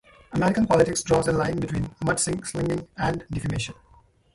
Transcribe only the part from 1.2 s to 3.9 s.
a line between "mud slinging" and defamation.